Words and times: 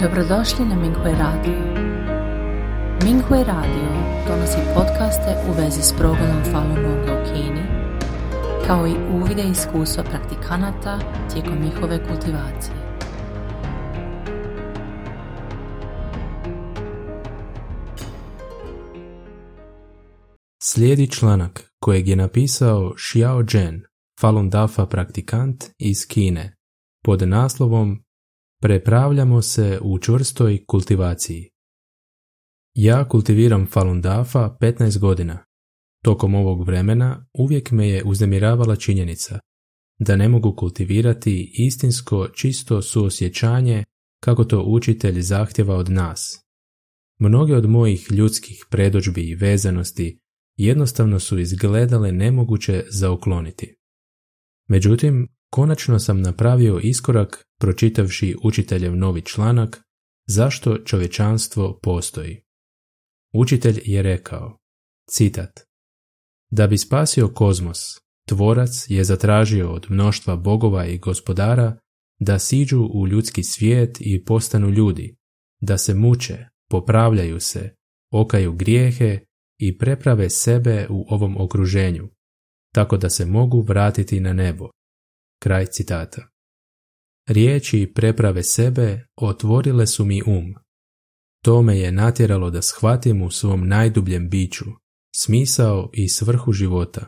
Dobrodošli 0.00 0.64
na 0.64 0.74
Minghui 0.74 1.12
Radio. 1.12 1.58
Minghui 3.04 3.44
Radio 3.44 3.88
donosi 4.28 4.58
podcaste 4.74 5.36
u 5.48 5.52
vezi 5.52 5.82
s 5.82 5.92
progledom 5.98 6.42
Falun 6.52 6.74
Gonga 6.74 7.12
u 7.12 7.24
Kini, 7.24 7.62
kao 8.66 8.86
i 8.86 8.94
uvide 9.14 9.42
iskustva 9.42 10.04
praktikanata 10.04 10.98
tijekom 11.32 11.58
njihove 11.64 11.98
kultivacije. 12.08 12.76
Slijedi 20.62 21.10
članak 21.10 21.70
kojeg 21.80 22.08
je 22.08 22.16
napisao 22.16 22.92
Xiao 22.96 23.50
Zhen, 23.50 23.82
Falun 24.20 24.50
Dafa 24.50 24.86
praktikant 24.86 25.64
iz 25.78 26.06
Kine, 26.08 26.56
pod 27.04 27.28
naslovom 27.28 28.03
Prepravljamo 28.66 29.42
se 29.42 29.78
u 29.82 29.98
čvrstoj 29.98 30.64
kultivaciji. 30.66 31.50
Ja 32.74 33.08
kultiviram 33.08 33.66
Falun 33.66 34.00
Dafa 34.00 34.56
15 34.60 34.98
godina. 34.98 35.44
Tokom 36.04 36.34
ovog 36.34 36.66
vremena 36.66 37.26
uvijek 37.38 37.70
me 37.70 37.88
je 37.88 38.04
uznemiravala 38.04 38.76
činjenica 38.76 39.38
da 39.98 40.16
ne 40.16 40.28
mogu 40.28 40.56
kultivirati 40.56 41.52
istinsko 41.54 42.28
čisto 42.28 42.82
suosjećanje 42.82 43.84
kako 44.20 44.44
to 44.44 44.62
učitelj 44.62 45.20
zahtjeva 45.20 45.76
od 45.76 45.90
nas. 45.90 46.44
Mnoge 47.18 47.56
od 47.56 47.70
mojih 47.70 48.10
ljudskih 48.10 48.64
predođbi 48.70 49.28
i 49.28 49.34
vezanosti 49.34 50.18
jednostavno 50.56 51.20
su 51.20 51.38
izgledale 51.38 52.12
nemoguće 52.12 52.84
za 52.90 53.10
ukloniti. 53.10 53.76
Međutim, 54.68 55.28
konačno 55.54 55.98
sam 55.98 56.20
napravio 56.20 56.80
iskorak 56.82 57.44
pročitavši 57.60 58.36
učiteljev 58.42 58.96
novi 58.96 59.22
članak 59.22 59.80
Zašto 60.26 60.78
čovječanstvo 60.78 61.78
postoji. 61.82 62.42
Učitelj 63.34 63.80
je 63.84 64.02
rekao, 64.02 64.58
citat, 65.10 65.60
Da 66.50 66.66
bi 66.66 66.78
spasio 66.78 67.28
kozmos, 67.28 67.78
tvorac 68.28 68.86
je 68.88 69.04
zatražio 69.04 69.72
od 69.72 69.86
mnoštva 69.88 70.36
bogova 70.36 70.86
i 70.86 70.98
gospodara 70.98 71.78
da 72.18 72.38
siđu 72.38 72.80
u 72.94 73.08
ljudski 73.08 73.42
svijet 73.42 73.98
i 74.00 74.24
postanu 74.24 74.70
ljudi, 74.70 75.16
da 75.60 75.78
se 75.78 75.94
muče, 75.94 76.38
popravljaju 76.70 77.40
se, 77.40 77.74
okaju 78.12 78.52
grijehe 78.52 79.20
i 79.58 79.78
preprave 79.78 80.30
sebe 80.30 80.86
u 80.90 81.04
ovom 81.08 81.40
okruženju, 81.40 82.08
tako 82.74 82.96
da 82.96 83.10
se 83.10 83.26
mogu 83.26 83.60
vratiti 83.60 84.20
na 84.20 84.32
nebo. 84.32 84.68
Kraj 85.44 85.66
citata. 85.66 86.28
Riječi 87.28 87.92
preprave 87.94 88.42
sebe 88.42 89.06
otvorile 89.16 89.86
su 89.86 90.04
mi 90.04 90.22
um. 90.26 90.54
To 91.44 91.62
me 91.62 91.78
je 91.78 91.92
natjeralo 91.92 92.50
da 92.50 92.62
shvatim 92.62 93.22
u 93.22 93.30
svom 93.30 93.68
najdubljem 93.68 94.30
biću, 94.30 94.64
smisao 95.16 95.90
i 95.92 96.08
svrhu 96.08 96.52
života. 96.52 97.06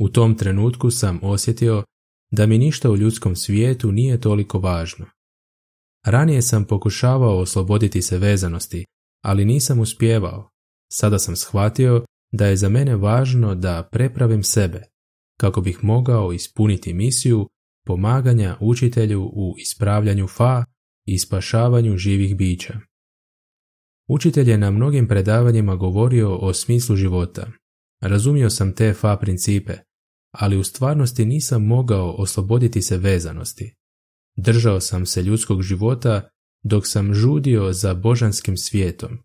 U 0.00 0.08
tom 0.08 0.38
trenutku 0.38 0.90
sam 0.90 1.20
osjetio 1.22 1.84
da 2.30 2.46
mi 2.46 2.58
ništa 2.58 2.90
u 2.90 2.96
ljudskom 2.96 3.36
svijetu 3.36 3.92
nije 3.92 4.20
toliko 4.20 4.58
važno. 4.58 5.06
Ranije 6.06 6.42
sam 6.42 6.64
pokušavao 6.64 7.38
osloboditi 7.38 8.02
se 8.02 8.18
vezanosti, 8.18 8.84
ali 9.24 9.44
nisam 9.44 9.80
uspjevao. 9.80 10.50
Sada 10.92 11.18
sam 11.18 11.36
shvatio 11.36 12.04
da 12.32 12.46
je 12.46 12.56
za 12.56 12.68
mene 12.68 12.96
važno 12.96 13.54
da 13.54 13.88
prepravim 13.92 14.42
sebe, 14.42 14.82
kako 15.40 15.60
bih 15.60 15.84
mogao 15.84 16.32
ispuniti 16.32 16.94
misiju 16.94 17.48
pomaganja 17.86 18.56
učitelju 18.60 19.22
u 19.22 19.54
ispravljanju 19.58 20.26
fa 20.26 20.64
i 21.06 21.18
spašavanju 21.18 21.96
živih 21.96 22.36
bića. 22.36 22.80
Učitelj 24.08 24.50
je 24.50 24.58
na 24.58 24.70
mnogim 24.70 25.08
predavanjima 25.08 25.76
govorio 25.76 26.36
o 26.36 26.54
smislu 26.54 26.96
života. 26.96 27.46
Razumio 28.00 28.50
sam 28.50 28.74
te 28.74 28.94
fa 28.94 29.16
principe, 29.16 29.72
ali 30.30 30.56
u 30.56 30.64
stvarnosti 30.64 31.24
nisam 31.24 31.66
mogao 31.66 32.10
osloboditi 32.10 32.82
se 32.82 32.98
vezanosti. 32.98 33.74
Držao 34.36 34.80
sam 34.80 35.06
se 35.06 35.22
ljudskog 35.22 35.62
života 35.62 36.28
dok 36.62 36.86
sam 36.86 37.14
žudio 37.14 37.72
za 37.72 37.94
božanskim 37.94 38.56
svijetom. 38.56 39.18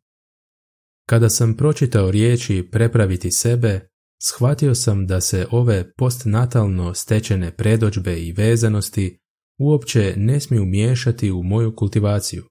Kada 1.05 1.29
sam 1.29 1.57
pročitao 1.57 2.11
riječi 2.11 2.69
prepraviti 2.71 3.31
sebe, 3.31 3.89
shvatio 4.23 4.75
sam 4.75 5.07
da 5.07 5.21
se 5.21 5.47
ove 5.51 5.91
postnatalno 5.93 6.93
stečene 6.93 7.51
predođbe 7.51 8.19
i 8.19 8.31
vezanosti 8.31 9.17
uopće 9.59 10.13
ne 10.17 10.39
smiju 10.39 10.65
miješati 10.65 11.31
u 11.31 11.43
moju 11.43 11.75
kultivaciju. 11.75 12.43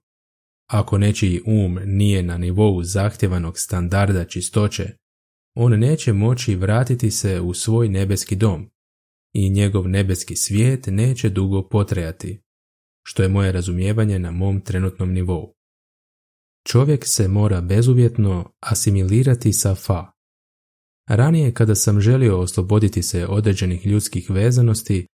Ako 0.69 0.97
nečiji 0.97 1.41
um 1.45 1.79
nije 1.85 2.23
na 2.23 2.37
nivou 2.37 2.83
zahtjevanog 2.83 3.59
standarda 3.59 4.25
čistoće, 4.25 4.93
on 5.55 5.79
neće 5.79 6.13
moći 6.13 6.55
vratiti 6.55 7.11
se 7.11 7.41
u 7.41 7.53
svoj 7.53 7.89
nebeski 7.89 8.35
dom 8.35 8.69
i 9.33 9.49
njegov 9.49 9.87
nebeski 9.87 10.35
svijet 10.35 10.87
neće 10.87 11.29
dugo 11.29 11.67
potrejati, 11.69 12.41
što 13.03 13.23
je 13.23 13.29
moje 13.29 13.51
razumijevanje 13.51 14.19
na 14.19 14.31
mom 14.31 14.61
trenutnom 14.61 15.13
nivou. 15.13 15.53
Čovjek 16.67 17.05
se 17.05 17.27
mora 17.27 17.61
bezuvjetno 17.61 18.53
asimilirati 18.59 19.53
sa 19.53 19.75
fa, 19.75 20.16
Ranije 21.07 21.53
kada 21.53 21.75
sam 21.75 22.01
želio 22.01 22.39
osloboditi 22.39 23.03
se 23.03 23.27
određenih 23.27 23.85
ljudskih 23.85 24.29
vezanosti, 24.29 25.07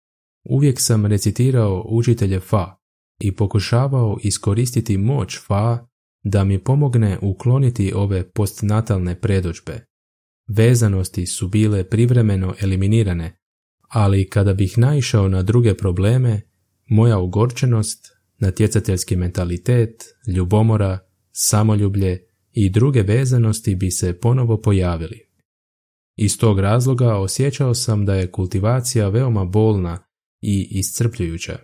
uvijek 0.43 0.81
sam 0.81 1.05
recitirao 1.05 1.85
učitelje 1.89 2.39
Fa 2.39 2.75
i 3.19 3.35
pokušavao 3.35 4.17
iskoristiti 4.23 4.97
moć 4.97 5.39
Fa 5.47 5.87
da 6.23 6.43
mi 6.43 6.63
pomogne 6.63 7.19
ukloniti 7.21 7.93
ove 7.95 8.29
postnatalne 8.31 9.19
predođbe. 9.19 9.85
Vezanosti 10.47 11.25
su 11.25 11.47
bile 11.47 11.83
privremeno 11.83 12.55
eliminirane, 12.61 13.37
ali 13.89 14.29
kada 14.29 14.53
bih 14.53 14.77
naišao 14.77 15.27
na 15.27 15.41
druge 15.41 15.77
probleme, 15.77 16.41
moja 16.87 17.19
ugorčenost, 17.19 18.11
natjecateljski 18.39 19.15
mentalitet, 19.15 20.03
ljubomora, 20.27 20.99
samoljublje 21.31 22.25
i 22.51 22.69
druge 22.69 23.01
vezanosti 23.01 23.75
bi 23.75 23.91
se 23.91 24.19
ponovo 24.19 24.61
pojavili. 24.61 25.32
Iz 26.15 26.37
tog 26.37 26.59
razloga 26.59 27.15
osjećao 27.15 27.73
sam 27.73 28.05
da 28.05 28.15
je 28.15 28.31
kultivacija 28.31 29.09
veoma 29.09 29.45
bolna 29.45 30.03
i 30.41 30.67
iscrpljujuća. 30.71 31.59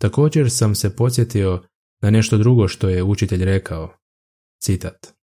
Također 0.00 0.50
sam 0.50 0.74
se 0.74 0.96
podsjetio 0.96 1.62
na 2.02 2.10
nešto 2.10 2.38
drugo 2.38 2.68
što 2.68 2.88
je 2.88 3.02
učitelj 3.02 3.44
rekao. 3.44 3.94
Citat. 4.62 5.14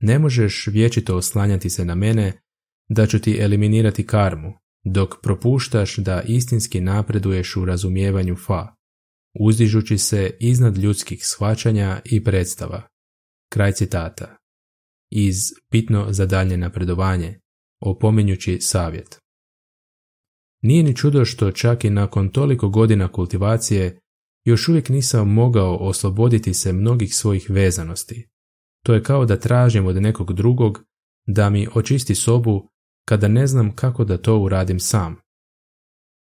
Ne 0.00 0.18
možeš 0.18 0.66
vječito 0.66 1.16
oslanjati 1.16 1.70
se 1.70 1.84
na 1.84 1.94
mene 1.94 2.40
da 2.88 3.06
ću 3.06 3.18
ti 3.20 3.38
eliminirati 3.40 4.06
karmu, 4.06 4.52
dok 4.84 5.14
propuštaš 5.22 5.96
da 5.96 6.22
istinski 6.22 6.80
napreduješ 6.80 7.56
u 7.56 7.64
razumijevanju 7.64 8.36
fa, 8.36 8.74
uzdižući 9.40 9.98
se 9.98 10.36
iznad 10.40 10.78
ljudskih 10.78 11.26
shvaćanja 11.26 12.00
i 12.04 12.24
predstava. 12.24 12.82
Kraj 13.52 13.72
citata 13.72 14.43
iz 15.14 15.36
Bitno 15.70 16.06
za 16.12 16.26
dalje 16.26 16.56
napredovanje, 16.56 17.40
opominjući 17.80 18.58
savjet. 18.60 19.18
Nije 20.62 20.82
ni 20.82 20.96
čudo 20.96 21.24
što 21.24 21.50
čak 21.50 21.84
i 21.84 21.90
nakon 21.90 22.28
toliko 22.28 22.68
godina 22.68 23.12
kultivacije 23.12 24.00
još 24.44 24.68
uvijek 24.68 24.88
nisam 24.88 25.32
mogao 25.32 25.76
osloboditi 25.76 26.54
se 26.54 26.72
mnogih 26.72 27.14
svojih 27.14 27.50
vezanosti. 27.50 28.28
To 28.84 28.94
je 28.94 29.02
kao 29.02 29.24
da 29.24 29.40
tražim 29.40 29.86
od 29.86 30.02
nekog 30.02 30.32
drugog 30.32 30.84
da 31.26 31.50
mi 31.50 31.68
očisti 31.74 32.14
sobu 32.14 32.68
kada 33.08 33.28
ne 33.28 33.46
znam 33.46 33.76
kako 33.76 34.04
da 34.04 34.18
to 34.18 34.38
uradim 34.38 34.80
sam. 34.80 35.16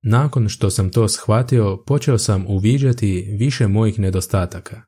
Nakon 0.04 0.50
što 0.50 0.69
sam 0.69 0.92
to 0.92 1.08
shvatio, 1.08 1.84
počeo 1.86 2.18
sam 2.18 2.46
uviđati 2.48 3.36
više 3.40 3.68
mojih 3.68 4.00
nedostataka. 4.00 4.87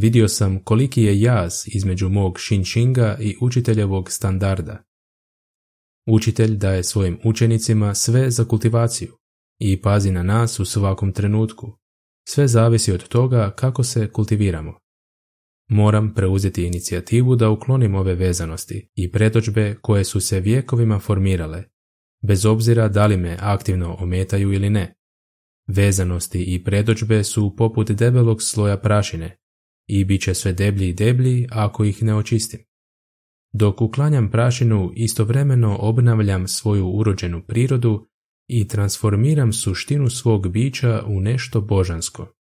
Vidio 0.00 0.28
sam 0.28 0.64
koliki 0.64 1.02
je 1.02 1.20
jaz 1.20 1.52
između 1.66 2.08
mog 2.08 2.38
šinšinga 2.40 3.18
i 3.20 3.36
učiteljevog 3.40 4.12
standarda. 4.12 4.84
Učitelj 6.06 6.56
daje 6.56 6.84
svojim 6.84 7.18
učenicima 7.24 7.94
sve 7.94 8.30
za 8.30 8.44
kultivaciju 8.44 9.16
i 9.58 9.82
pazi 9.82 10.10
na 10.10 10.22
nas 10.22 10.60
u 10.60 10.64
svakom 10.64 11.12
trenutku. 11.12 11.78
Sve 12.28 12.48
zavisi 12.48 12.92
od 12.92 13.08
toga 13.08 13.50
kako 13.56 13.84
se 13.84 14.08
kultiviramo. 14.12 14.78
Moram 15.68 16.14
preuzeti 16.14 16.64
inicijativu 16.64 17.36
da 17.36 17.50
uklonim 17.50 17.94
ove 17.94 18.14
vezanosti 18.14 18.90
i 18.94 19.12
pretočbe 19.12 19.76
koje 19.82 20.04
su 20.04 20.20
se 20.20 20.40
vjekovima 20.40 20.98
formirale, 20.98 21.64
bez 22.22 22.46
obzira 22.46 22.88
da 22.88 23.06
li 23.06 23.16
me 23.16 23.36
aktivno 23.40 23.96
ometaju 24.00 24.52
ili 24.52 24.70
ne. 24.70 24.94
Vezanosti 25.66 26.54
i 26.54 26.64
predođbe 26.64 27.24
su 27.24 27.54
poput 27.56 27.90
debelog 27.90 28.42
sloja 28.42 28.76
prašine 28.76 29.37
i 29.88 30.04
bit 30.04 30.22
će 30.22 30.34
sve 30.34 30.52
deblji 30.52 30.88
i 30.88 30.92
deblji 30.92 31.46
ako 31.50 31.84
ih 31.84 32.02
ne 32.02 32.14
očistim. 32.14 32.60
Dok 33.52 33.80
uklanjam 33.80 34.30
prašinu, 34.30 34.92
istovremeno 34.94 35.76
obnavljam 35.76 36.48
svoju 36.48 36.88
urođenu 36.88 37.42
prirodu 37.42 38.06
i 38.48 38.68
transformiram 38.68 39.52
suštinu 39.52 40.10
svog 40.10 40.48
bića 40.48 41.04
u 41.06 41.20
nešto 41.20 41.60
božansko. 41.60 42.32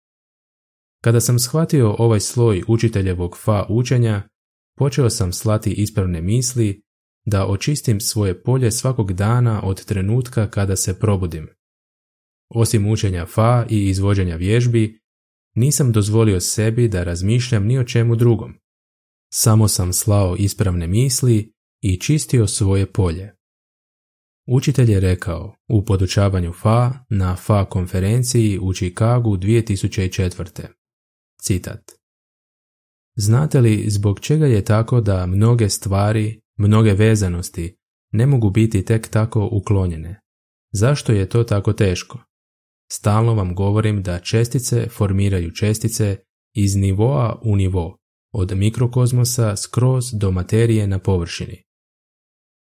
Kada 1.05 1.21
sam 1.21 1.39
shvatio 1.39 1.97
ovaj 1.99 2.21
sloj 2.21 2.63
učiteljevog 2.69 3.37
fa 3.39 3.67
učenja, 3.69 4.23
počeo 4.79 5.11
sam 5.11 5.33
slati 5.33 5.73
ispravne 5.73 6.21
misli 6.21 6.83
da 7.25 7.47
očistim 7.47 8.01
svoje 8.01 8.43
polje 8.43 8.71
svakog 8.71 9.13
dana 9.13 9.63
od 9.65 9.85
trenutka 9.85 10.51
kada 10.51 10.77
se 10.77 10.99
probudim. 10.99 11.49
Osim 12.49 12.87
učenja 12.87 13.27
fa 13.27 13.67
i 13.71 13.89
izvođenja 13.89 14.37
vježbi, 14.37 15.01
nisam 15.57 15.93
dozvolio 15.93 16.41
sebi 16.41 16.89
da 16.89 17.05
razmišljam 17.05 17.67
ni 17.67 17.79
o 17.79 17.85
čemu 17.85 18.17
drugom. 18.17 18.55
Samo 19.33 19.69
sam 19.69 19.93
slao 19.93 20.37
ispravne 20.37 20.87
misli 20.87 21.53
i 21.81 22.01
čistio 22.01 22.47
svoje 22.47 22.93
polje. 22.93 23.37
Učitelj 24.49 24.93
je 24.93 25.01
rekao 25.01 25.55
u 25.69 25.85
podučavanju 25.85 26.53
FA 26.53 26.93
na 27.11 27.37
FA 27.37 27.65
konferenciji 27.65 28.59
u 28.59 28.73
Chicagu 28.73 29.37
2004. 29.37 30.67
Citat. 31.43 31.93
Znate 33.17 33.61
li 33.61 33.91
zbog 33.91 34.21
čega 34.21 34.47
je 34.47 34.65
tako 34.65 35.01
da 35.01 35.27
mnoge 35.27 35.69
stvari, 35.69 36.41
mnoge 36.57 36.93
vezanosti 36.93 37.77
ne 38.13 38.27
mogu 38.27 38.51
biti 38.51 38.85
tek 38.85 39.09
tako 39.09 39.49
uklonjene? 39.53 40.21
Zašto 40.73 41.13
je 41.13 41.29
to 41.29 41.45
tako 41.45 41.73
teško? 41.73 42.19
Stalno 42.93 43.35
vam 43.35 43.55
govorim 43.55 44.03
da 44.03 44.19
čestice 44.19 44.89
formiraju 44.89 45.51
čestice 45.55 46.17
iz 46.55 46.77
nivoa 46.77 47.41
u 47.45 47.57
nivo, 47.57 47.97
od 48.33 48.57
mikrokozmosa 48.57 49.57
skroz 49.57 50.05
do 50.13 50.31
materije 50.31 50.87
na 50.87 50.99
površini. 50.99 51.63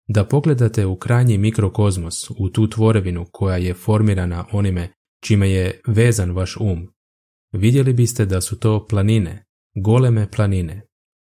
Da 0.07 0.25
pogledate 0.25 0.85
u 0.85 0.95
krajnji 0.95 1.37
mikrokozmos, 1.37 2.29
u 2.29 2.49
tu 2.49 2.69
tvorevinu 2.69 3.25
koja 3.31 3.57
je 3.57 3.73
formirana 3.73 4.45
onime 4.51 4.93
čime 5.23 5.51
je 5.51 5.81
vezan 5.87 6.31
vaš 6.31 6.57
um, 6.57 6.87
vidjeli 7.53 7.93
biste 7.93 8.25
da 8.25 8.41
su 8.41 8.59
to 8.59 8.87
planine, 8.87 9.45
goleme 9.75 10.31
planine, 10.31 10.81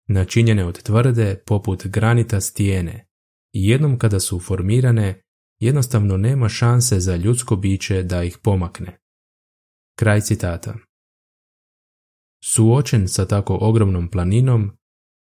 načinjene 0.07 0.65
od 0.65 0.83
tvrde 0.83 1.43
poput 1.45 1.87
granita 1.87 2.41
stijene. 2.41 3.07
Jednom 3.53 3.97
kada 3.97 4.19
su 4.19 4.39
formirane, 4.39 5.21
jednostavno 5.61 6.17
nema 6.17 6.49
šanse 6.49 6.99
za 6.99 7.15
ljudsko 7.15 7.55
biće 7.55 8.03
da 8.03 8.23
ih 8.23 8.37
pomakne. 8.43 8.99
Kraj 9.95 10.21
citata. 10.21 10.75
Suočen 12.43 13.07
sa 13.07 13.27
tako 13.27 13.57
ogromnom 13.61 14.11
planinom, 14.11 14.71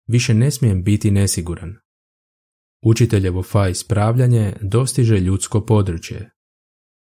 više 0.07 0.33
ne 0.33 0.51
smijem 0.51 0.83
biti 0.83 1.11
nesiguran. 1.11 1.75
Učiteljevo 2.83 3.43
fa 3.43 3.67
ispravljanje 3.67 4.53
dostiže 4.61 5.19
ljudsko 5.19 5.65
područje. 5.65 6.31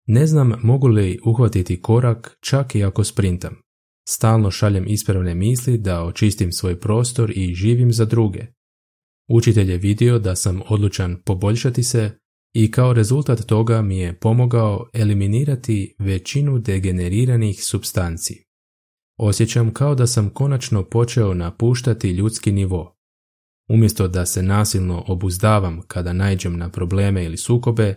Ne 0.08 0.28
znam 0.28 0.54
mogu 0.64 0.88
li 0.88 1.20
uhvatiti 1.26 1.82
korak 1.82 2.38
čak 2.42 2.76
i 2.76 2.84
ako 2.84 3.04
sprintam. 3.04 3.56
Stalno 4.08 4.52
šaljem 4.52 4.86
ispravne 4.88 5.36
misli 5.36 5.78
da 5.78 6.04
očistim 6.04 6.52
svoj 6.52 6.80
prostor 6.80 7.32
i 7.36 7.56
živim 7.56 7.94
za 7.94 8.06
druge. 8.06 8.46
Učitelj 9.28 9.72
je 9.72 9.78
vidio 9.78 10.20
da 10.20 10.36
sam 10.36 10.62
odlučan 10.70 11.22
poboljšati 11.26 11.84
se 11.84 12.20
i 12.54 12.72
kao 12.72 12.94
rezultat 12.94 13.46
toga 13.46 13.82
mi 13.82 13.98
je 13.98 14.20
pomogao 14.20 14.90
eliminirati 14.94 15.96
većinu 16.00 16.60
degeneriranih 16.60 17.64
substanci. 17.64 18.44
Osjećam 19.18 19.74
kao 19.74 19.96
da 19.96 20.08
sam 20.08 20.30
konačno 20.30 20.84
počeo 20.84 21.34
napuštati 21.34 22.10
ljudski 22.10 22.52
nivo. 22.52 22.96
Umjesto 23.70 24.08
da 24.08 24.26
se 24.26 24.44
nasilno 24.44 25.04
obuzdavam 25.08 25.82
kada 25.88 26.14
naiđem 26.14 26.58
na 26.58 26.70
probleme 26.70 27.26
ili 27.26 27.38
sukobe, 27.38 27.96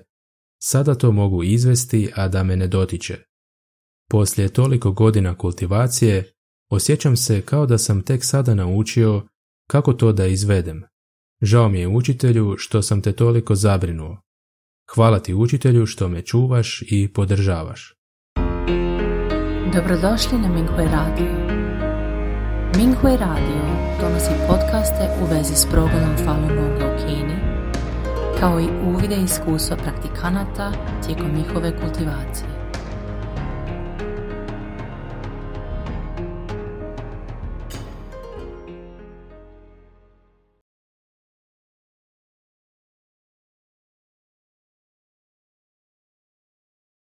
sada 0.63 0.95
to 0.95 1.13
mogu 1.13 1.43
izvesti, 1.43 2.11
a 2.15 2.29
da 2.29 2.43
me 2.43 2.57
ne 2.57 2.67
dotiče. 2.67 3.19
Poslije 4.11 4.49
toliko 4.49 4.93
godina 4.93 5.39
kultivacije, 5.39 6.33
osjećam 6.71 7.17
se 7.17 7.41
kao 7.41 7.67
da 7.67 7.79
sam 7.79 8.03
tek 8.03 8.25
sada 8.25 8.55
naučio 8.55 9.27
kako 9.67 9.93
to 9.93 10.13
da 10.13 10.27
izvedem. 10.27 10.83
Žao 11.43 11.69
mi 11.69 11.81
je 11.81 11.89
učitelju 11.89 12.55
što 12.59 12.83
sam 12.83 13.03
te 13.03 13.13
toliko 13.13 13.55
zabrinuo. 13.55 14.23
Hvala 14.95 15.19
ti 15.19 15.35
učitelju 15.35 15.87
što 15.87 16.09
me 16.09 16.23
čuvaš 16.23 16.83
i 16.87 17.09
podržavaš. 17.09 17.95
Dobrodošli 19.75 20.39
na 20.39 20.49
Minghui 20.49 20.85
Radio. 20.85 21.33
Minghui 22.77 23.17
Radio 23.17 23.63
donosi 24.01 24.31
podcaste 24.49 25.09
u 25.23 25.35
vezi 25.35 25.55
s 25.55 25.67
progledom 25.71 26.17
Falun 26.25 26.49
Gonga 26.49 26.95
u 26.95 26.99
Kini, 26.99 27.37
kao 28.41 28.61
i 28.61 28.69
uvide 28.87 29.17
iskustva 29.17 29.77
praktikanata 29.77 30.73
tijekom 31.07 31.35
njihove 31.37 31.81
kultivacije. 31.81 32.52